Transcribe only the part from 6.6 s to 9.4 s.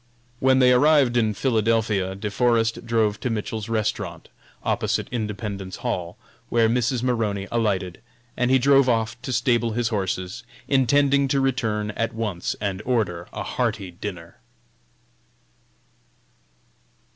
Mrs. Maroney alighted, and he drove off to